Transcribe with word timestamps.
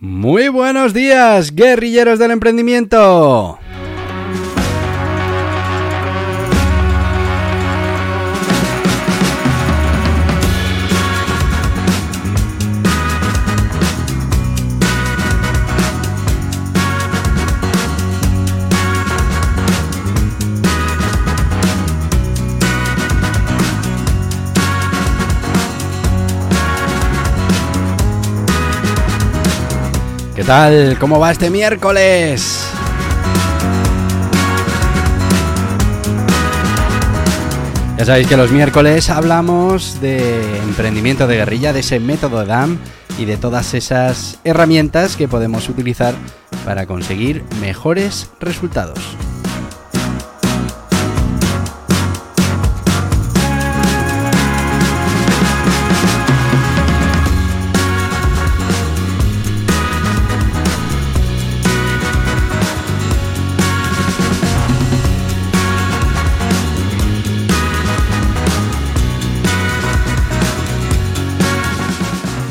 Muy 0.00 0.46
buenos 0.46 0.94
días, 0.94 1.52
guerrilleros 1.52 2.20
del 2.20 2.30
emprendimiento. 2.30 3.58
Tal? 30.48 30.96
¿Cómo 30.98 31.20
va 31.20 31.30
este 31.30 31.50
miércoles? 31.50 32.70
Ya 37.98 38.04
sabéis 38.06 38.28
que 38.28 38.36
los 38.38 38.50
miércoles 38.50 39.10
hablamos 39.10 40.00
de 40.00 40.56
emprendimiento 40.60 41.26
de 41.26 41.36
guerrilla, 41.36 41.74
de 41.74 41.80
ese 41.80 42.00
método 42.00 42.46
DAM 42.46 42.78
y 43.18 43.26
de 43.26 43.36
todas 43.36 43.74
esas 43.74 44.38
herramientas 44.42 45.16
que 45.16 45.28
podemos 45.28 45.68
utilizar 45.68 46.14
para 46.64 46.86
conseguir 46.86 47.44
mejores 47.60 48.30
resultados. 48.40 48.98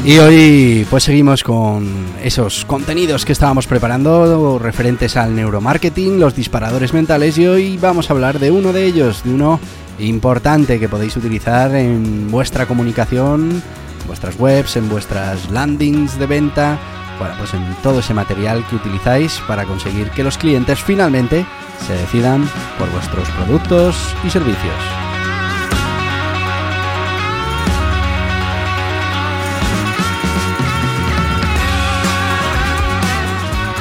Y 0.07 0.19
hoy 0.19 0.87
pues 0.89 1.03
seguimos 1.03 1.43
con 1.43 1.85
esos 2.23 2.63
contenidos 2.63 3.25
que 3.25 3.33
estábamos 3.33 3.67
preparando 3.67 4.57
referentes 4.57 5.17
al 5.17 5.35
neuromarketing, 5.35 6.17
los 6.17 6.33
disparadores 6.33 6.93
mentales 6.93 7.37
y 7.37 7.45
hoy 7.45 7.75
vamos 7.75 8.09
a 8.09 8.13
hablar 8.13 8.39
de 8.39 8.49
uno 8.49 8.71
de 8.71 8.85
ellos, 8.85 9.25
de 9.25 9.33
uno 9.33 9.59
importante 9.99 10.79
que 10.79 10.87
podéis 10.87 11.17
utilizar 11.17 11.75
en 11.75 12.31
vuestra 12.31 12.67
comunicación, 12.67 13.61
vuestras 14.07 14.39
webs, 14.39 14.77
en 14.77 14.87
vuestras 14.87 15.51
landings 15.51 16.17
de 16.17 16.25
venta, 16.25 16.79
bueno, 17.19 17.33
pues 17.37 17.53
en 17.53 17.65
todo 17.83 17.99
ese 17.99 18.13
material 18.13 18.65
que 18.69 18.77
utilizáis 18.77 19.41
para 19.45 19.65
conseguir 19.65 20.09
que 20.11 20.23
los 20.23 20.37
clientes 20.37 20.79
finalmente 20.79 21.45
se 21.85 21.91
decidan 21.91 22.49
por 22.79 22.89
vuestros 22.91 23.27
productos 23.31 23.97
y 24.25 24.29
servicios. 24.29 25.06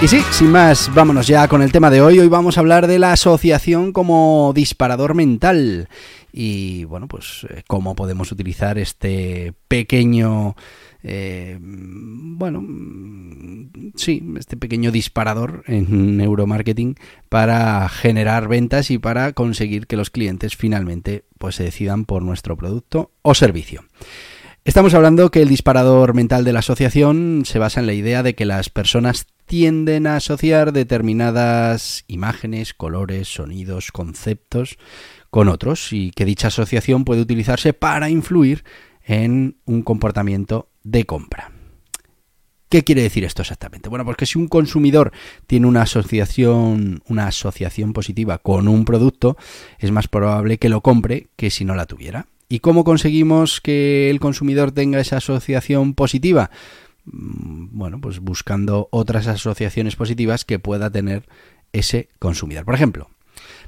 Y 0.03 0.09
sí, 0.09 0.21
sin 0.31 0.53
más, 0.53 0.95
vámonos 0.95 1.27
ya 1.27 1.49
con 1.49 1.62
el 1.62 1.73
tema 1.73 1.89
de 1.89 2.03
hoy. 2.03 2.19
Hoy 2.19 2.29
vamos 2.29 2.57
a 2.59 2.61
hablar 2.61 2.87
de 2.87 2.99
la 2.99 3.12
asociación 3.12 3.93
como 3.93 4.53
disparador 4.55 5.15
mental. 5.15 5.89
Y 6.34 6.84
bueno, 6.84 7.09
pues 7.09 7.47
eh, 7.49 7.62
cómo 7.67 7.97
podemos 7.97 8.31
utilizar 8.31 8.77
este 8.77 9.55
pequeño... 9.69 10.55
Eh, 11.03 11.59
bueno, 11.61 12.62
sí, 13.95 14.23
este 14.39 14.59
pequeño 14.59 14.91
disparador 14.91 15.65
en 15.67 16.19
neuromarketing 16.19 16.97
para 17.31 17.89
generar 17.89 18.49
ventas 18.49 18.91
y 18.91 18.99
para 18.99 19.33
conseguir 19.33 19.87
que 19.87 19.97
los 19.97 20.11
clientes 20.11 20.57
finalmente 20.57 21.25
pues 21.39 21.55
se 21.55 21.63
decidan 21.63 22.05
por 22.05 22.23
nuestro 22.23 22.55
producto 22.57 23.13
o 23.23 23.34
servicio. 23.34 23.84
Estamos 24.67 24.95
hablando 24.95 25.31
que 25.31 25.43
el 25.43 25.49
disparador 25.49 26.13
mental 26.13 26.45
de 26.45 26.53
la 26.53 26.59
asociación 26.59 27.45
se 27.47 27.61
basa 27.61 27.78
en 27.78 27.87
la 27.87 27.93
idea 27.93 28.25
de 28.25 28.34
que 28.34 28.45
las 28.45 28.69
personas 28.69 29.27
tienden 29.47 30.07
a 30.07 30.17
asociar 30.17 30.73
determinadas 30.73 32.05
imágenes, 32.09 32.75
colores, 32.75 33.29
sonidos, 33.29 33.93
conceptos 33.93 34.77
con 35.31 35.49
otros 35.49 35.93
y 35.93 36.11
que 36.11 36.25
dicha 36.25 36.49
asociación 36.49 37.05
puede 37.05 37.23
utilizarse 37.23 37.73
para 37.73 38.11
influir 38.11 38.65
en 39.05 39.57
un 39.65 39.83
comportamiento 39.83 40.69
de 40.83 41.05
compra. 41.05 41.53
¿Qué 42.69 42.83
quiere 42.83 43.03
decir 43.03 43.25
esto 43.25 43.43
exactamente? 43.43 43.89
Bueno, 43.89 44.05
pues 44.05 44.17
que 44.17 44.27
si 44.27 44.39
un 44.39 44.49
consumidor 44.49 45.12
tiene 45.47 45.69
una 45.69 45.83
asociación, 45.83 47.01
una 47.07 47.28
asociación 47.28 47.93
positiva 47.93 48.39
con 48.39 48.67
un 48.67 48.84
producto, 48.84 49.37
es 49.78 49.93
más 49.93 50.09
probable 50.09 50.59
que 50.59 50.69
lo 50.69 50.81
compre 50.81 51.28
que 51.37 51.51
si 51.51 51.65
no 51.65 51.77
la 51.77 51.87
tuviera. 51.87 52.27
¿Y 52.49 52.59
cómo 52.59 52.83
conseguimos 52.83 53.61
que 53.61 54.11
el 54.11 54.19
consumidor 54.19 54.73
tenga 54.73 55.01
esa 55.01 55.19
asociación 55.19 55.95
positiva? 55.95 56.51
Mm, 57.06 57.69
bueno, 57.72 58.00
pues 58.00 58.21
buscando 58.21 58.89
otras 58.91 59.27
asociaciones 59.27 59.97
positivas 59.97 60.44
que 60.44 60.59
pueda 60.59 60.91
tener 60.91 61.25
ese 61.72 62.09
consumidor. 62.19 62.65
Por 62.65 62.75
ejemplo, 62.75 63.11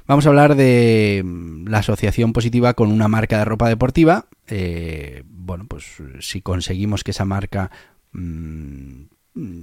vamos 0.07 0.25
a 0.25 0.29
hablar 0.29 0.55
de 0.55 1.21
mm, 1.23 1.67
la 1.67 1.79
asociación 1.79 2.33
positiva 2.33 2.73
con 2.73 2.91
una 2.91 3.07
marca 3.07 3.39
de 3.39 3.45
ropa 3.45 3.69
deportiva. 3.69 4.25
Eh, 4.47 5.23
bueno, 5.25 5.65
pues 5.67 5.85
si 6.19 6.41
conseguimos 6.41 7.03
que 7.03 7.11
esa 7.11 7.25
marca 7.25 7.71
mm, 8.11 9.03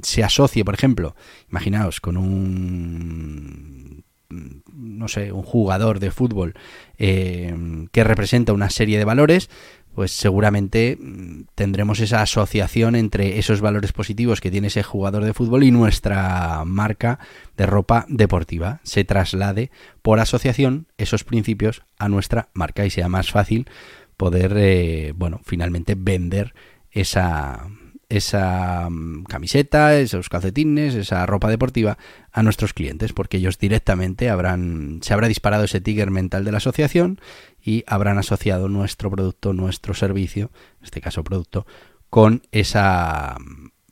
se 0.03 0.25
asocie, 0.25 0.65
por 0.65 0.75
ejemplo, 0.75 1.15
imaginaos 1.50 2.00
con 2.00 2.16
un 2.16 4.04
no 4.28 5.09
sé, 5.09 5.32
un 5.32 5.42
jugador 5.42 6.00
de 6.00 6.10
fútbol 6.10 6.54
eh, 6.98 7.54
que 7.92 8.04
representa 8.04 8.53
una 8.53 8.70
serie 8.70 8.98
de 8.98 9.04
valores, 9.04 9.48
pues 9.97 10.12
seguramente 10.12 10.99
mm, 11.01 11.45
tendremos 11.55 12.01
esa 12.01 12.21
asociación 12.21 12.97
entre 12.97 13.39
esos 13.39 13.62
valores 13.62 13.93
positivos 13.93 14.43
que 14.43 14.51
tiene 14.51 14.67
ese 14.67 14.83
jugador 14.83 15.25
de 15.25 15.33
fútbol 15.33 15.65
y 15.65 15.71
nuestra 15.71 16.62
marca 16.67 17.19
de 17.57 17.65
ropa 17.65 18.05
deportiva. 18.11 18.81
Se 18.83 19.05
traslade 19.05 19.71
por 20.03 20.21
asociación 20.21 20.87
esos 20.99 21.25
principios 21.25 21.83
a 21.99 22.11
nuestra 22.11 22.51
marca 22.53 22.84
y 22.84 22.91
sea 22.91 23.09
más 23.09 23.31
fácil 23.31 23.71
poder, 24.19 24.53
eh, 24.59 25.15
bueno, 25.17 25.41
finalmente 25.45 25.95
vender 25.97 26.53
esa, 26.91 27.67
esa 28.09 28.89
mm, 28.91 29.25
camiseta, 29.25 29.99
esos 29.99 30.28
calcetines, 30.28 30.94
esa 30.94 31.27
ropa 31.27 31.49
deportiva 31.49 31.99
a 32.33 32.43
nuestros 32.43 32.72
clientes, 32.72 33.12
porque 33.12 33.39
ellos 33.39 33.59
directamente 33.59 34.31
habrán, 34.31 35.00
se 35.03 35.12
habrá 35.12 35.28
disparado 35.28 35.65
ese 35.65 35.81
tiger 35.81 36.11
mental 36.11 36.45
de 36.45 36.53
la 36.53 36.59
asociación 36.59 37.21
y 37.63 37.84
habrán 37.86 38.19
asociado 38.19 38.69
nuestro 38.69 39.10
producto, 39.10 39.53
nuestro 39.53 39.95
servicio, 39.95 40.51
en 40.78 40.84
este 40.84 41.01
caso 41.01 41.25
producto, 41.25 41.66
con 42.10 42.42
esa, 42.53 43.36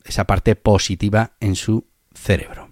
esa 0.05 0.25
parte 0.25 0.55
positiva 0.55 1.33
en 1.41 1.57
su 1.57 1.87
cerebro. 2.15 2.71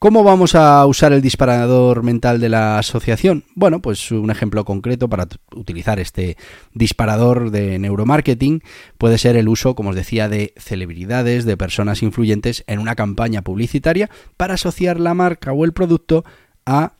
¿Cómo 0.00 0.24
vamos 0.24 0.54
a 0.54 0.86
usar 0.86 1.12
el 1.12 1.20
disparador 1.20 2.02
mental 2.02 2.40
de 2.40 2.48
la 2.48 2.78
asociación? 2.78 3.44
Bueno, 3.54 3.82
pues 3.82 4.10
un 4.10 4.30
ejemplo 4.30 4.64
concreto 4.64 5.10
para 5.10 5.28
utilizar 5.54 6.00
este 6.00 6.38
disparador 6.72 7.50
de 7.50 7.78
neuromarketing 7.78 8.62
puede 8.96 9.18
ser 9.18 9.36
el 9.36 9.46
uso, 9.46 9.74
como 9.74 9.90
os 9.90 9.96
decía, 9.96 10.30
de 10.30 10.54
celebridades, 10.56 11.44
de 11.44 11.58
personas 11.58 12.02
influyentes 12.02 12.64
en 12.66 12.78
una 12.78 12.94
campaña 12.94 13.42
publicitaria 13.42 14.08
para 14.38 14.54
asociar 14.54 14.98
la 14.98 15.12
marca 15.12 15.52
o 15.52 15.66
el 15.66 15.74
producto 15.74 16.24
a 16.64 16.94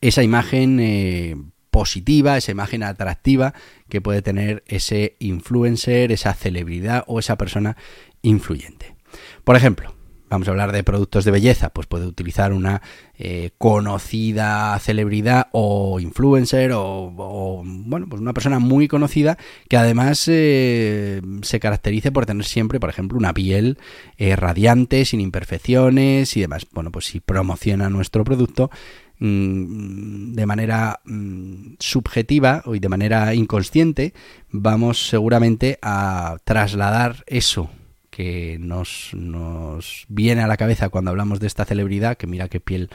esa 0.00 0.22
imagen 0.22 0.78
eh, 0.78 1.34
positiva, 1.72 2.36
esa 2.36 2.52
imagen 2.52 2.84
atractiva 2.84 3.54
que 3.88 4.00
puede 4.00 4.22
tener 4.22 4.62
ese 4.68 5.16
influencer, 5.18 6.12
esa 6.12 6.32
celebridad 6.32 7.02
o 7.08 7.18
esa 7.18 7.36
persona 7.36 7.76
influyente. 8.22 8.94
Por 9.42 9.56
ejemplo, 9.56 9.93
vamos 10.28 10.48
a 10.48 10.50
hablar 10.50 10.72
de 10.72 10.82
productos 10.82 11.24
de 11.24 11.30
belleza, 11.30 11.70
pues 11.70 11.86
puede 11.86 12.06
utilizar 12.06 12.52
una 12.52 12.82
eh, 13.18 13.50
conocida 13.58 14.78
celebridad 14.80 15.48
o 15.52 16.00
influencer 16.00 16.72
o, 16.74 17.62
bueno, 17.64 18.06
pues 18.08 18.20
una 18.20 18.32
persona 18.32 18.58
muy 18.58 18.88
conocida 18.88 19.38
que 19.68 19.76
además 19.76 20.24
eh, 20.28 21.20
se 21.42 21.60
caracterice 21.60 22.10
por 22.10 22.26
tener 22.26 22.44
siempre, 22.44 22.80
por 22.80 22.90
ejemplo, 22.90 23.18
una 23.18 23.34
piel 23.34 23.78
eh, 24.16 24.36
radiante, 24.36 25.04
sin 25.04 25.20
imperfecciones 25.20 26.36
y 26.36 26.40
demás. 26.40 26.66
Bueno, 26.72 26.90
pues 26.90 27.06
si 27.06 27.20
promociona 27.20 27.90
nuestro 27.90 28.24
producto, 28.24 28.70
mm, 29.18 30.32
de 30.32 30.46
manera 30.46 31.00
mm, 31.04 31.74
subjetiva 31.78 32.62
y 32.66 32.78
de 32.78 32.88
manera 32.88 33.34
inconsciente, 33.34 34.14
vamos 34.50 35.08
seguramente 35.08 35.78
a 35.82 36.38
trasladar 36.44 37.24
eso 37.26 37.70
que 38.14 38.58
nos, 38.60 39.10
nos 39.12 40.06
viene 40.08 40.42
a 40.42 40.46
la 40.46 40.56
cabeza 40.56 40.88
cuando 40.88 41.10
hablamos 41.10 41.40
de 41.40 41.48
esta 41.48 41.64
celebridad, 41.64 42.16
que 42.16 42.28
mira 42.28 42.48
qué 42.48 42.60
piel 42.60 42.88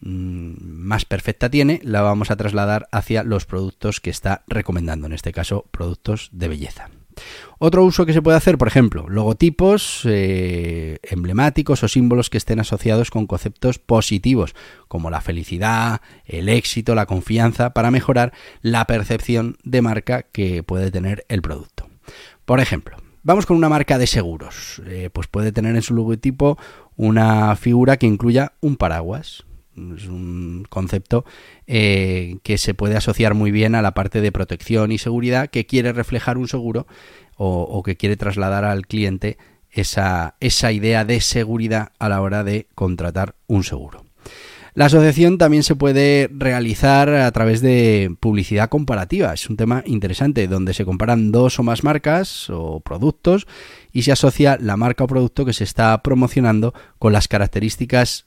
mm, 0.00 0.54
más 0.58 1.04
perfecta 1.04 1.48
tiene, 1.48 1.80
la 1.84 2.02
vamos 2.02 2.32
a 2.32 2.36
trasladar 2.36 2.88
hacia 2.90 3.22
los 3.22 3.46
productos 3.46 4.00
que 4.00 4.10
está 4.10 4.42
recomendando, 4.48 5.06
en 5.06 5.12
este 5.12 5.32
caso 5.32 5.66
productos 5.70 6.28
de 6.32 6.48
belleza. 6.48 6.90
Otro 7.60 7.84
uso 7.84 8.04
que 8.04 8.12
se 8.12 8.20
puede 8.20 8.36
hacer, 8.36 8.58
por 8.58 8.66
ejemplo, 8.66 9.06
logotipos 9.08 10.00
eh, 10.06 10.98
emblemáticos 11.04 11.84
o 11.84 11.88
símbolos 11.88 12.28
que 12.28 12.38
estén 12.38 12.58
asociados 12.58 13.12
con 13.12 13.28
conceptos 13.28 13.78
positivos, 13.78 14.56
como 14.88 15.08
la 15.08 15.20
felicidad, 15.20 16.00
el 16.24 16.48
éxito, 16.48 16.96
la 16.96 17.06
confianza, 17.06 17.74
para 17.74 17.92
mejorar 17.92 18.32
la 18.60 18.86
percepción 18.86 19.56
de 19.62 19.82
marca 19.82 20.22
que 20.24 20.64
puede 20.64 20.90
tener 20.90 21.24
el 21.28 21.42
producto. 21.42 21.88
Por 22.44 22.58
ejemplo, 22.58 22.96
Vamos 23.24 23.46
con 23.46 23.56
una 23.56 23.68
marca 23.68 23.98
de 23.98 24.08
seguros. 24.08 24.82
Eh, 24.86 25.08
pues 25.12 25.28
puede 25.28 25.52
tener 25.52 25.76
en 25.76 25.82
su 25.82 25.94
logotipo 25.94 26.58
una 26.96 27.54
figura 27.54 27.96
que 27.96 28.06
incluya 28.06 28.54
un 28.60 28.76
paraguas. 28.76 29.44
Es 29.76 30.06
un 30.06 30.66
concepto 30.68 31.24
eh, 31.66 32.38
que 32.42 32.58
se 32.58 32.74
puede 32.74 32.96
asociar 32.96 33.34
muy 33.34 33.52
bien 33.52 33.74
a 33.74 33.82
la 33.82 33.94
parte 33.94 34.20
de 34.20 34.32
protección 34.32 34.92
y 34.92 34.98
seguridad 34.98 35.48
que 35.48 35.66
quiere 35.66 35.92
reflejar 35.92 36.36
un 36.36 36.48
seguro 36.48 36.86
o, 37.36 37.82
que 37.82 37.96
quiere 37.96 38.16
trasladar 38.16 38.64
al 38.64 38.86
cliente 38.86 39.38
esa 39.70 40.36
idea 40.72 41.04
de 41.04 41.20
seguridad 41.20 41.92
a 41.98 42.08
la 42.08 42.20
hora 42.20 42.44
de 42.44 42.68
contratar 42.74 43.34
un 43.46 43.64
seguro. 43.64 44.04
La 44.74 44.86
asociación 44.86 45.36
también 45.36 45.62
se 45.64 45.76
puede 45.76 46.30
realizar 46.32 47.10
a 47.10 47.30
través 47.30 47.60
de 47.60 48.16
publicidad 48.20 48.70
comparativa. 48.70 49.34
Es 49.34 49.50
un 49.50 49.58
tema 49.58 49.82
interesante 49.84 50.48
donde 50.48 50.72
se 50.72 50.86
comparan 50.86 51.30
dos 51.30 51.58
o 51.58 51.62
más 51.62 51.84
marcas 51.84 52.48
o 52.48 52.80
productos 52.80 53.46
y 53.92 54.02
se 54.02 54.12
asocia 54.12 54.56
la 54.58 54.78
marca 54.78 55.04
o 55.04 55.08
producto 55.08 55.44
que 55.44 55.52
se 55.52 55.64
está 55.64 56.02
promocionando 56.02 56.72
con 56.98 57.12
las 57.12 57.28
características 57.28 58.26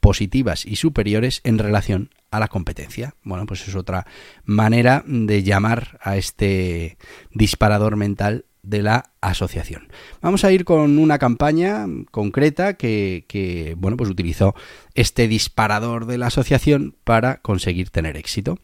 positivas 0.00 0.66
y 0.66 0.74
superiores 0.74 1.40
en 1.44 1.58
relación 1.58 2.10
a 2.32 2.40
la 2.40 2.48
competencia. 2.48 3.14
Bueno, 3.22 3.46
pues 3.46 3.68
es 3.68 3.76
otra 3.76 4.06
manera 4.44 5.04
de 5.06 5.44
llamar 5.44 6.00
a 6.02 6.16
este 6.16 6.98
disparador 7.30 7.94
mental 7.94 8.44
de 8.66 8.82
la 8.82 9.12
asociación. 9.20 9.88
Vamos 10.20 10.44
a 10.44 10.52
ir 10.52 10.64
con 10.64 10.98
una 10.98 11.18
campaña 11.18 11.86
concreta 12.10 12.74
que, 12.74 13.74
bueno, 13.78 13.96
pues 13.96 14.10
utilizó 14.10 14.54
este 14.94 15.28
disparador 15.28 16.06
de 16.06 16.18
la 16.18 16.26
asociación 16.26 16.94
para 17.04 17.38
conseguir 17.38 17.90
tener 17.90 18.16
éxito. 18.16 18.58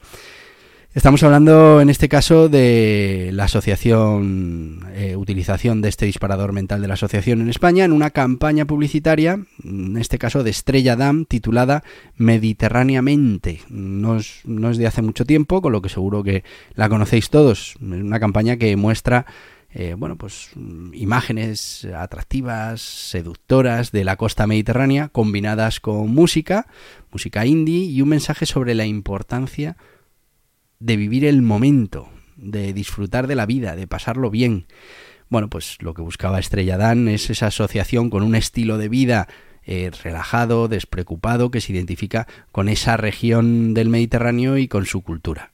Estamos 0.94 1.22
hablando 1.22 1.80
en 1.80 1.88
este 1.88 2.06
caso 2.06 2.50
de 2.50 3.30
la 3.32 3.44
asociación, 3.44 4.88
eh, 4.92 5.16
utilización 5.16 5.80
de 5.80 5.88
este 5.88 6.04
disparador 6.04 6.52
mental 6.52 6.82
de 6.82 6.88
la 6.88 6.94
asociación 6.94 7.40
en 7.40 7.48
España 7.48 7.86
en 7.86 7.92
una 7.92 8.10
campaña 8.10 8.66
publicitaria, 8.66 9.40
en 9.64 9.96
este 9.96 10.18
caso 10.18 10.42
de 10.42 10.50
Estrella 10.50 10.94
Dam, 10.94 11.24
titulada 11.24 11.82
Mediterráneamente. 12.16 13.62
No 13.70 14.18
es, 14.18 14.42
no 14.44 14.68
es 14.68 14.76
de 14.76 14.86
hace 14.86 15.00
mucho 15.00 15.24
tiempo, 15.24 15.62
con 15.62 15.72
lo 15.72 15.80
que 15.80 15.88
seguro 15.88 16.22
que 16.22 16.44
la 16.74 16.90
conocéis 16.90 17.30
todos. 17.30 17.76
Es 17.76 17.76
una 17.80 18.20
campaña 18.20 18.58
que 18.58 18.76
muestra 18.76 19.24
eh, 19.74 19.94
bueno, 19.96 20.16
pues 20.16 20.50
mm, 20.54 20.92
imágenes 20.94 21.86
atractivas, 21.96 22.80
seductoras 22.80 23.90
de 23.90 24.04
la 24.04 24.16
costa 24.16 24.46
mediterránea, 24.46 25.08
combinadas 25.08 25.80
con 25.80 26.10
música, 26.10 26.66
música 27.10 27.46
indie 27.46 27.84
y 27.84 28.02
un 28.02 28.10
mensaje 28.10 28.44
sobre 28.44 28.74
la 28.74 28.84
importancia 28.84 29.76
de 30.78 30.96
vivir 30.96 31.24
el 31.24 31.42
momento, 31.42 32.10
de 32.36 32.72
disfrutar 32.72 33.26
de 33.26 33.34
la 33.34 33.46
vida, 33.46 33.76
de 33.76 33.86
pasarlo 33.86 34.30
bien. 34.30 34.66
Bueno, 35.30 35.48
pues 35.48 35.78
lo 35.80 35.94
que 35.94 36.02
buscaba 36.02 36.38
Estrella 36.38 36.76
Dan 36.76 37.08
es 37.08 37.30
esa 37.30 37.46
asociación 37.46 38.10
con 38.10 38.22
un 38.22 38.34
estilo 38.34 38.76
de 38.76 38.90
vida 38.90 39.28
eh, 39.64 39.90
relajado, 40.02 40.68
despreocupado, 40.68 41.50
que 41.50 41.62
se 41.62 41.72
identifica 41.72 42.26
con 42.50 42.68
esa 42.68 42.98
región 42.98 43.72
del 43.72 43.88
Mediterráneo 43.88 44.58
y 44.58 44.68
con 44.68 44.84
su 44.84 45.02
cultura. 45.02 45.52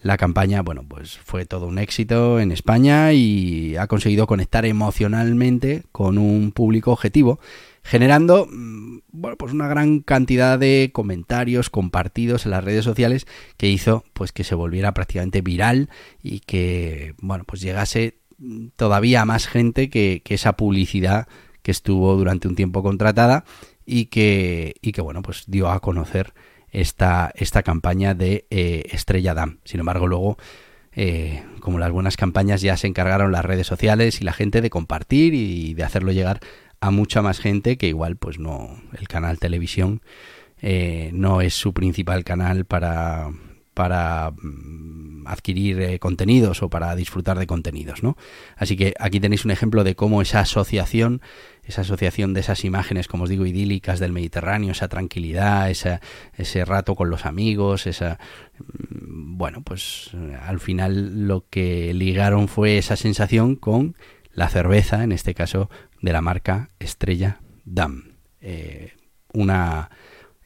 La 0.00 0.16
campaña, 0.16 0.62
bueno, 0.62 0.84
pues 0.86 1.18
fue 1.18 1.44
todo 1.44 1.66
un 1.66 1.78
éxito 1.78 2.38
en 2.38 2.52
España 2.52 3.12
y 3.12 3.76
ha 3.76 3.88
conseguido 3.88 4.28
conectar 4.28 4.64
emocionalmente 4.64 5.82
con 5.90 6.18
un 6.18 6.52
público 6.52 6.92
objetivo, 6.92 7.40
generando, 7.82 8.46
mm, 8.50 8.98
bueno, 9.10 9.36
pues 9.36 9.52
una 9.52 9.66
gran 9.66 10.00
cantidad 10.00 10.56
de 10.56 10.90
comentarios 10.92 11.68
compartidos 11.68 12.44
en 12.44 12.52
las 12.52 12.62
redes 12.62 12.84
sociales 12.84 13.26
que 13.56 13.68
hizo 13.68 14.04
pues 14.12 14.30
que 14.30 14.44
se 14.44 14.54
volviera 14.54 14.94
prácticamente 14.94 15.40
viral 15.40 15.88
y 16.22 16.40
que, 16.40 17.14
bueno, 17.20 17.42
pues 17.44 17.60
llegase 17.60 18.18
todavía 18.76 19.24
más 19.24 19.48
gente 19.48 19.90
que, 19.90 20.22
que 20.24 20.34
esa 20.34 20.52
publicidad 20.52 21.26
que 21.62 21.72
estuvo 21.72 22.16
durante 22.16 22.46
un 22.46 22.54
tiempo 22.54 22.84
contratada 22.84 23.44
y 23.84 24.06
que, 24.06 24.76
y 24.80 24.92
que 24.92 25.00
bueno, 25.00 25.22
pues 25.22 25.44
dio 25.48 25.70
a 25.70 25.80
conocer 25.80 26.34
esta, 26.70 27.32
esta 27.34 27.62
campaña 27.62 28.14
de 28.14 28.46
eh, 28.50 28.84
Estrella 28.90 29.34
Dam. 29.34 29.58
Sin 29.64 29.80
embargo, 29.80 30.06
luego, 30.06 30.38
eh, 30.92 31.42
como 31.60 31.78
las 31.78 31.90
buenas 31.90 32.16
campañas, 32.16 32.60
ya 32.60 32.76
se 32.76 32.86
encargaron 32.86 33.32
las 33.32 33.44
redes 33.44 33.66
sociales 33.66 34.20
y 34.20 34.24
la 34.24 34.32
gente 34.32 34.60
de 34.60 34.70
compartir 34.70 35.34
y 35.34 35.74
de 35.74 35.84
hacerlo 35.84 36.12
llegar 36.12 36.40
a 36.80 36.90
mucha 36.90 37.22
más 37.22 37.40
gente 37.40 37.76
que 37.76 37.88
igual, 37.88 38.16
pues 38.16 38.38
no, 38.38 38.80
el 38.98 39.08
canal 39.08 39.38
televisión 39.38 40.02
eh, 40.60 41.10
no 41.12 41.40
es 41.40 41.54
su 41.54 41.72
principal 41.72 42.24
canal 42.24 42.64
para, 42.64 43.30
para 43.74 44.30
mm, 44.30 45.26
adquirir 45.26 45.98
contenidos 45.98 46.62
o 46.62 46.68
para 46.68 46.94
disfrutar 46.94 47.38
de 47.38 47.46
contenidos, 47.46 48.02
¿no? 48.02 48.16
Así 48.56 48.76
que 48.76 48.94
aquí 48.98 49.20
tenéis 49.20 49.44
un 49.44 49.50
ejemplo 49.50 49.84
de 49.84 49.94
cómo 49.94 50.22
esa 50.22 50.40
asociación 50.40 51.20
esa 51.68 51.82
asociación 51.82 52.32
de 52.32 52.40
esas 52.40 52.64
imágenes, 52.64 53.08
como 53.08 53.24
os 53.24 53.30
digo, 53.30 53.44
idílicas 53.44 54.00
del 54.00 54.12
Mediterráneo, 54.12 54.72
esa 54.72 54.88
tranquilidad, 54.88 55.70
ese 55.70 56.64
rato 56.64 56.94
con 56.94 57.10
los 57.10 57.26
amigos, 57.26 57.86
esa... 57.86 58.18
Mm, 58.58 59.36
bueno, 59.36 59.62
pues 59.62 60.10
al 60.42 60.58
final 60.58 61.28
lo 61.28 61.44
que 61.48 61.92
ligaron 61.94 62.48
fue 62.48 62.78
esa 62.78 62.96
sensación 62.96 63.54
con 63.54 63.96
la 64.32 64.48
cerveza, 64.48 65.04
en 65.04 65.12
este 65.12 65.34
caso 65.34 65.68
de 66.00 66.12
la 66.12 66.22
marca 66.22 66.70
Estrella 66.78 67.40
Dam. 67.64 68.14
Eh, 68.40 68.94
una 69.34 69.90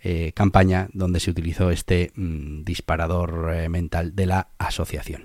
eh, 0.02 0.32
campaña 0.35 0.88
donde 0.92 1.20
se 1.20 1.30
utilizó 1.30 1.70
este 1.70 2.11
mm, 2.16 2.64
disparador 2.64 3.52
eh, 3.54 3.68
mental 3.68 4.16
de 4.16 4.26
la 4.26 4.49
asociación 4.58 5.23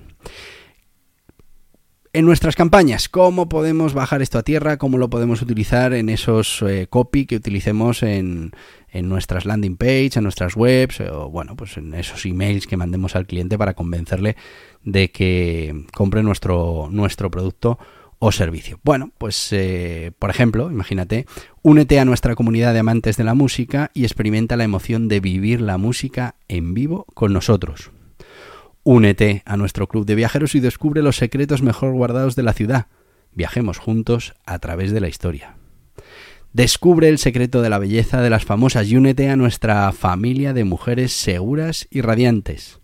en 2.14 2.26
nuestras 2.26 2.56
campañas, 2.56 3.10
cómo 3.10 3.50
podemos 3.50 3.94
bajar 3.94 4.22
esto 4.22 4.38
a 4.38 4.44
tierra, 4.44 4.78
cómo 4.78 4.98
lo 4.98 5.10
podemos 5.10 5.42
utilizar 5.42 5.94
en 5.94 6.10
esos 6.10 6.62
eh, 6.62 6.88
copy 6.90 7.26
que 7.26 7.36
utilicemos 7.36 8.04
en, 8.04 8.52
en, 8.92 9.10
nuestras 9.10 9.46
landing 9.46 9.78
page, 9.78 10.12
en 10.16 10.24
nuestras 10.24 10.56
webs, 10.56 11.02
o 11.02 11.30
bueno, 11.30 11.56
pues 11.56 11.78
en 11.78 11.94
esos 11.94 12.26
emails 12.26 12.68
que 12.68 12.78
mandemos 12.78 13.16
al 13.16 13.28
cliente 13.28 13.58
para 13.58 13.74
convencerle 13.74 14.36
de 14.84 15.12
que 15.12 15.86
compre 15.94 16.24
nuestro, 16.24 16.88
nuestro 16.92 17.30
producto 17.30 17.78
o 18.20 18.32
servicio. 18.32 18.80
Bueno, 18.84 19.12
pues 19.18 19.50
eh, 19.52 20.12
por 20.18 20.30
ejemplo, 20.30 20.72
imagínate, 20.72 21.26
únete 21.62 22.00
a 22.00 22.06
nuestra 22.06 22.36
comunidad 22.36 22.74
de 22.74 22.80
amantes 22.80 23.18
de 23.18 23.24
la 23.24 23.36
música 23.36 23.92
y 23.94 24.04
experimenta 24.04 24.58
la 24.58 24.64
emoción 24.64 25.08
de 25.08 25.20
vivir 25.20 25.62
la 25.62 25.78
música 25.78 26.36
en 26.48 26.74
vivo 26.74 27.06
con 27.14 27.34
nosotros. 27.34 27.92
Únete 28.90 29.44
a 29.46 29.58
nuestro 29.58 29.90
club 29.90 30.06
de 30.06 30.16
viajeros 30.16 30.56
y 30.56 30.62
descubre 30.62 31.02
los 31.02 31.18
secretos 31.18 31.62
mejor 31.62 31.92
guardados 31.92 32.38
de 32.38 32.44
la 32.44 32.54
ciudad. 32.54 32.88
Viajemos 33.34 33.80
juntos 33.80 34.34
a 34.46 34.60
través 34.60 34.94
de 34.94 35.02
la 35.02 35.10
historia. 35.10 35.58
Descubre 36.54 37.10
el 37.10 37.18
secreto 37.18 37.62
de 37.62 37.70
la 37.70 37.80
belleza 37.80 38.22
de 38.22 38.30
las 38.30 38.46
famosas 38.46 38.88
y 38.88 38.96
únete 38.96 39.30
a 39.30 39.36
nuestra 39.36 39.92
familia 39.92 40.54
de 40.54 40.64
mujeres 40.64 41.12
seguras 41.12 41.86
y 41.92 42.00
radiantes. 42.00 42.80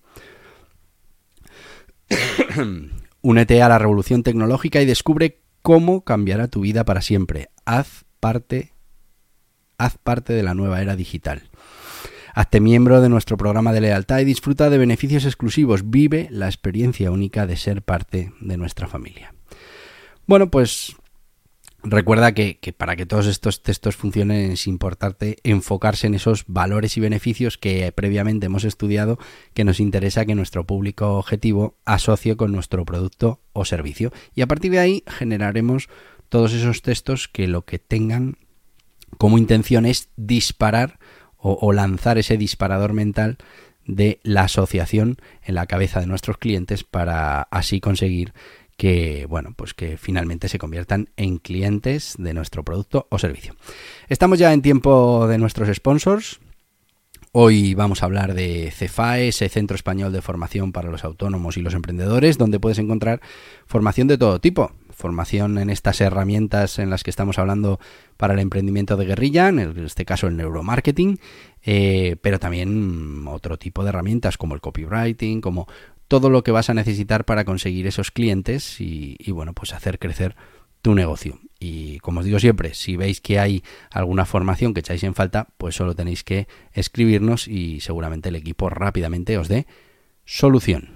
únete 3.21 3.61
a 3.61 3.69
la 3.69 3.79
revolución 3.79 4.23
tecnológica 4.23 4.81
y 4.81 4.85
descubre 4.85 5.39
cómo 5.61 6.03
cambiará 6.03 6.49
tu 6.49 6.59
vida 6.59 6.83
para 6.83 7.01
siempre. 7.01 7.47
Haz 7.63 8.03
parte, 8.19 8.73
haz 9.77 9.97
parte 9.99 10.33
de 10.33 10.43
la 10.43 10.53
nueva 10.53 10.81
era 10.81 10.97
digital. 10.97 11.43
Hazte 12.33 12.59
miembro 12.59 12.99
de 12.99 13.09
nuestro 13.09 13.37
programa 13.37 13.73
de 13.73 13.81
lealtad 13.81 14.19
y 14.19 14.25
disfruta 14.25 14.69
de 14.69 14.79
beneficios 14.79 15.25
exclusivos. 15.25 15.91
Vive 15.91 16.27
la 16.31 16.47
experiencia 16.47 17.11
única 17.11 17.45
de 17.45 17.57
ser 17.57 17.83
parte 17.83 18.33
de 18.41 18.57
nuestra 18.57 18.87
familia. 18.87 19.35
Bueno, 20.25 20.49
pues 20.49 20.95
Recuerda 21.85 22.33
que, 22.33 22.57
para 22.77 22.95
que 22.95 23.05
todos 23.05 23.27
estos 23.27 23.61
textos 23.61 23.97
funcionen 23.97 24.51
es 24.51 24.67
importante 24.67 25.37
enfocarse 25.43 26.07
en 26.07 26.13
esos 26.13 26.45
valores 26.47 26.95
y 26.95 27.01
beneficios 27.01 27.57
que 27.57 27.91
previamente 27.91 28.45
hemos 28.45 28.63
estudiado 28.63 29.19
que 29.53 29.65
nos 29.65 29.81
interesa 29.81 30.25
que 30.25 30.33
nuestro 30.33 30.65
público 30.65 31.17
objetivo 31.17 31.75
asocie 31.83 32.37
con 32.37 32.53
nuestro 32.53 32.85
producto 32.85 33.41
o 33.51 33.65
servicio. 33.65 34.13
Y 34.33 34.43
a 34.43 34.47
partir 34.47 34.71
de 34.71 34.79
ahí 34.79 35.03
generaremos 35.07 35.89
todos 36.29 36.53
esos 36.53 36.81
textos 36.83 37.27
que 37.27 37.47
lo 37.49 37.65
que 37.65 37.79
tengan 37.79 38.37
como 39.17 39.37
intención 39.37 39.85
es 39.85 40.07
disparar 40.15 40.99
o, 41.43 41.73
lanzar 41.73 42.17
ese 42.17 42.37
disparador 42.37 42.93
mental 42.93 43.37
de 43.85 44.19
la 44.23 44.43
asociación 44.43 45.17
en 45.43 45.55
la 45.55 45.65
cabeza 45.65 45.99
de 45.99 46.07
nuestros 46.07 46.37
clientes 46.37 46.85
para 46.85 47.41
así 47.51 47.81
conseguir 47.81 48.33
que 48.77 49.27
bueno, 49.29 49.53
pues 49.55 49.73
que 49.73 49.97
finalmente 49.97 50.47
se 50.47 50.57
conviertan 50.57 51.09
en 51.17 51.37
clientes 51.37 52.15
de 52.17 52.33
nuestro 52.33 52.63
producto 52.63 53.07
o 53.09 53.19
servicio. 53.19 53.55
Estamos 54.07 54.39
ya 54.39 54.53
en 54.53 54.61
tiempo 54.61 55.27
de 55.27 55.37
nuestros 55.37 55.69
sponsors. 55.75 56.39
Hoy 57.33 57.73
vamos 57.73 58.01
a 58.01 58.05
hablar 58.05 58.35
de 58.35 58.71
CEFAE, 58.71 59.27
ese 59.27 59.49
Centro 59.49 59.75
Español 59.75 60.13
de 60.13 60.21
Formación 60.21 60.71
para 60.71 60.89
los 60.89 61.03
Autónomos 61.03 61.57
y 61.57 61.61
los 61.61 61.73
Emprendedores, 61.73 62.37
donde 62.37 62.59
puedes 62.59 62.79
encontrar 62.79 63.21
formación 63.65 64.07
de 64.07 64.17
todo 64.17 64.39
tipo. 64.39 64.71
Formación 64.95 65.57
en 65.57 65.69
estas 65.69 66.01
herramientas 66.01 66.79
en 66.79 66.89
las 66.89 67.03
que 67.03 67.09
estamos 67.09 67.39
hablando 67.39 67.79
para 68.17 68.33
el 68.33 68.39
emprendimiento 68.39 68.95
de 68.97 69.05
guerrilla, 69.05 69.49
en 69.49 69.59
este 69.59 70.05
caso 70.05 70.27
el 70.27 70.37
neuromarketing, 70.37 71.19
eh, 71.63 72.15
pero 72.21 72.39
también 72.39 73.25
otro 73.27 73.57
tipo 73.57 73.83
de 73.83 73.89
herramientas 73.89 74.37
como 74.37 74.55
el 74.55 74.61
copywriting, 74.61 75.41
como 75.41 75.67
todo 76.07 76.29
lo 76.29 76.43
que 76.43 76.51
vas 76.51 76.69
a 76.69 76.73
necesitar 76.73 77.25
para 77.25 77.43
conseguir 77.43 77.87
esos 77.87 78.11
clientes 78.11 78.79
y, 78.79 79.17
bueno, 79.31 79.53
pues 79.53 79.73
hacer 79.73 79.97
crecer 79.97 80.35
tu 80.83 80.93
negocio. 80.93 81.39
Y 81.59 81.97
como 81.99 82.19
os 82.19 82.25
digo 82.25 82.39
siempre, 82.39 82.75
si 82.75 82.97
veis 82.97 83.19
que 83.19 83.39
hay 83.39 83.63
alguna 83.89 84.25
formación 84.25 84.73
que 84.73 84.81
echáis 84.81 85.03
en 85.03 85.15
falta, 85.15 85.47
pues 85.57 85.75
solo 85.75 85.95
tenéis 85.95 86.23
que 86.23 86.47
escribirnos 86.73 87.47
y 87.47 87.79
seguramente 87.79 88.29
el 88.29 88.35
equipo 88.35 88.69
rápidamente 88.69 89.37
os 89.37 89.47
dé 89.47 89.65
solución. 90.25 90.92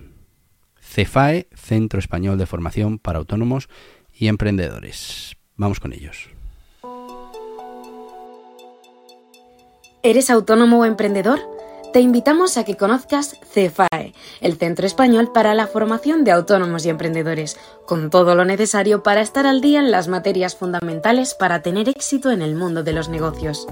CEFAE, 0.87 1.47
Centro 1.53 1.99
Español 1.99 2.37
de 2.37 2.45
Formación 2.45 2.99
para 2.99 3.19
Autónomos 3.19 3.69
y 4.13 4.27
Emprendedores. 4.27 5.35
Vamos 5.55 5.79
con 5.79 5.93
ellos. 5.93 6.29
¿Eres 10.03 10.29
autónomo 10.29 10.79
o 10.79 10.85
emprendedor? 10.85 11.39
te 11.97 12.01
invitamos 12.01 12.57
a 12.57 12.63
que 12.63 12.77
conozcas 12.77 13.39
CEFAE, 13.43 14.13
el 14.41 14.57
Centro 14.57 14.85
Español 14.85 15.31
para 15.33 15.55
la 15.55 15.67
Formación 15.67 16.23
de 16.23 16.31
Autónomos 16.31 16.85
y 16.85 16.89
Emprendedores, 16.89 17.57
con 17.87 18.09
todo 18.09 18.35
lo 18.35 18.45
necesario 18.45 19.03
para 19.03 19.21
estar 19.21 19.47
al 19.47 19.61
día 19.61 19.79
en 19.79 19.89
las 19.89 20.07
materias 20.07 20.55
fundamentales 20.55 21.33
para 21.33 21.61
tener 21.61 21.89
éxito 21.89 22.29
en 22.31 22.41
el 22.41 22.55
mundo 22.55 22.83
de 22.83 22.93
los 22.93 23.09
negocios. 23.09 23.65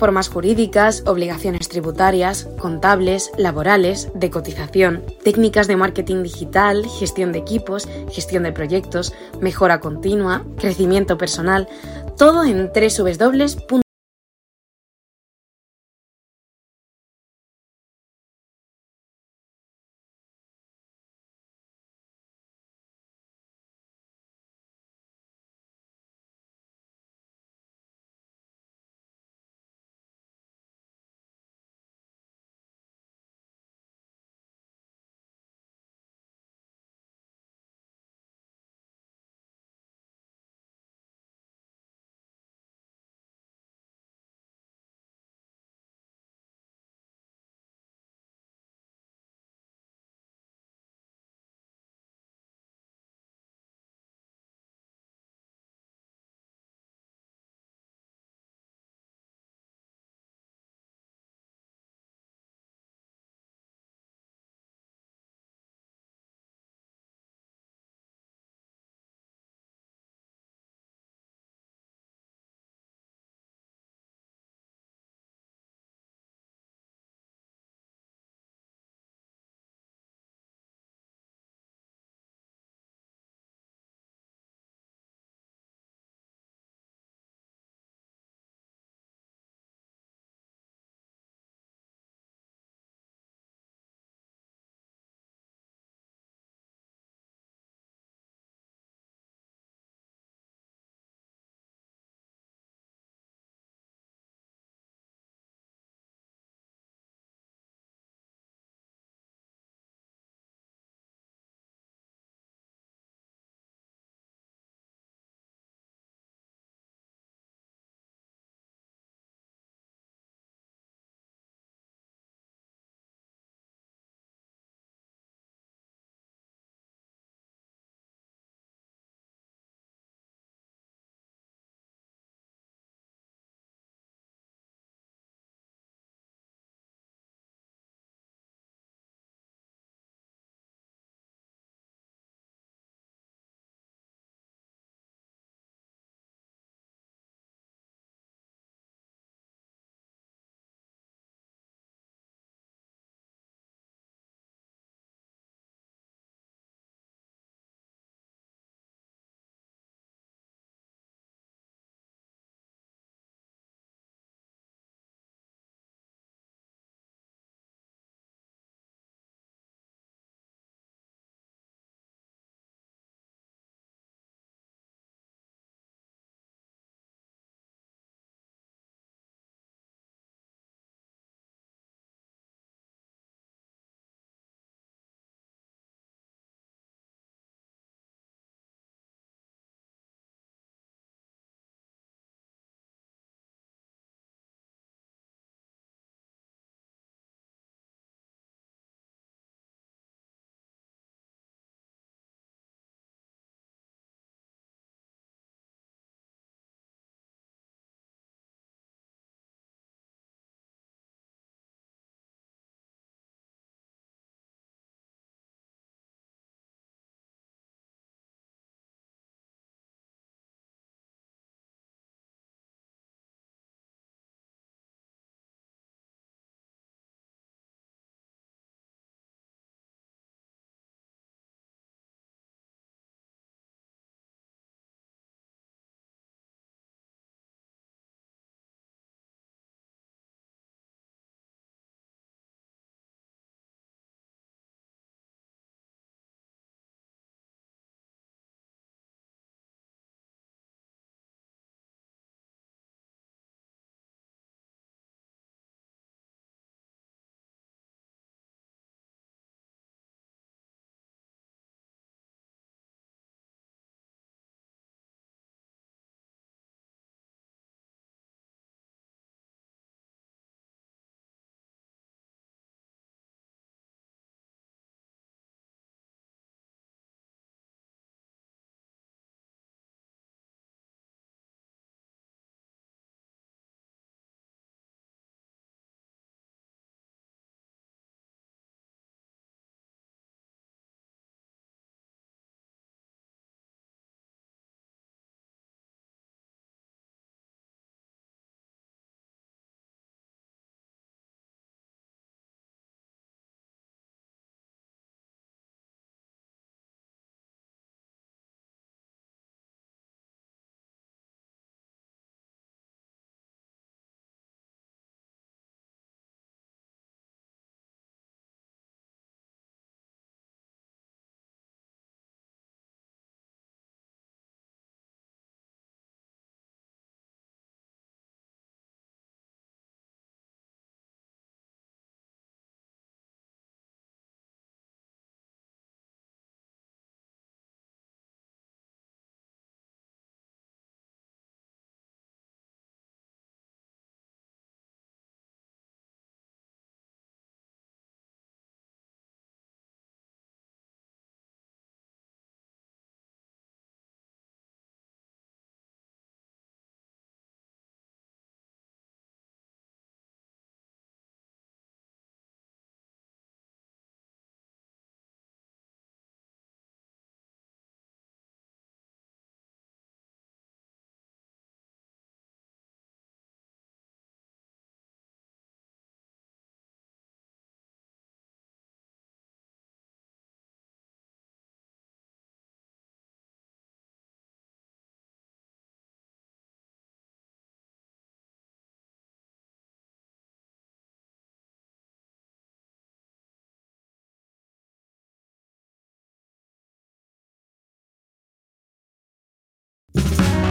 Formas 0.00 0.30
jurídicas, 0.30 1.02
obligaciones 1.04 1.68
tributarias, 1.68 2.48
contables, 2.58 3.30
laborales, 3.36 4.08
de 4.14 4.30
cotización, 4.30 5.04
técnicas 5.22 5.66
de 5.66 5.76
marketing 5.76 6.22
digital, 6.22 6.86
gestión 6.98 7.32
de 7.32 7.40
equipos, 7.40 7.86
gestión 8.10 8.44
de 8.44 8.52
proyectos, 8.52 9.12
mejora 9.42 9.80
continua, 9.80 10.46
crecimiento 10.56 11.18
personal, 11.18 11.68
todo 12.16 12.44
en 12.44 12.70
www 12.72 13.89